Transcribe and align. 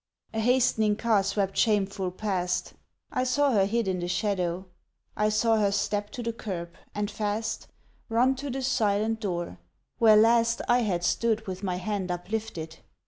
A 0.33 0.39
hastening 0.39 0.95
car 0.95 1.21
swept 1.21 1.55
shameful 1.55 2.09
past, 2.09 2.73
I 3.11 3.23
saw 3.23 3.51
her 3.51 3.67
hid 3.67 3.87
in 3.87 3.99
the 3.99 4.07
shadow, 4.07 4.65
I 5.15 5.29
saw 5.29 5.57
her 5.57 5.71
step 5.71 6.09
to 6.13 6.23
the 6.23 6.33
curb, 6.33 6.73
and 6.95 7.11
fast 7.11 7.67
Run 8.09 8.33
to 8.37 8.49
the 8.49 8.63
silent 8.63 9.19
door, 9.19 9.59
where 9.99 10.17
last 10.17 10.59
I 10.67 10.79
had 10.79 11.03
stood 11.03 11.45
with 11.45 11.61
my 11.61 11.75
hand 11.75 12.09
uplifted. 12.09 12.79